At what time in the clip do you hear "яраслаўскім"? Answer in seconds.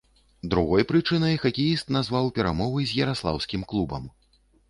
3.05-3.61